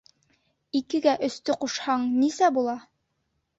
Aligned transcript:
Икегә 0.79 1.13
өстө 1.29 1.57
ҡушһаң 1.65 2.09
нисә 2.25 2.53
була? 2.59 2.77